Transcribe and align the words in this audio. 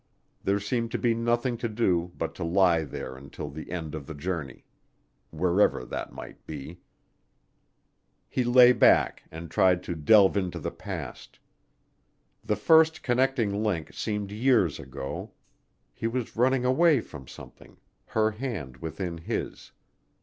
There 0.43 0.59
seemed 0.59 0.89
to 0.93 0.97
be 0.97 1.13
nothing 1.13 1.57
to 1.57 1.69
do 1.69 2.11
but 2.17 2.33
to 2.33 2.43
lie 2.43 2.83
there 2.83 3.15
until 3.15 3.51
the 3.51 3.69
end 3.69 3.93
of 3.93 4.07
the 4.07 4.15
journey, 4.15 4.65
wherever 5.29 5.85
that 5.85 6.11
might 6.11 6.43
be. 6.47 6.79
He 8.27 8.43
lay 8.43 8.71
back 8.73 9.21
and 9.29 9.51
tried 9.51 9.83
to 9.83 9.93
delve 9.93 10.35
into 10.35 10.57
the 10.57 10.71
past. 10.71 11.37
The 12.43 12.55
first 12.55 13.03
connecting 13.03 13.61
link 13.63 13.93
seemed 13.93 14.31
years 14.31 14.79
ago, 14.79 15.33
he 15.93 16.07
was 16.07 16.35
running 16.35 16.65
away 16.65 16.99
from 16.99 17.27
something, 17.27 17.77
her 18.07 18.31
hand 18.31 18.77
within 18.77 19.19
his. 19.19 19.71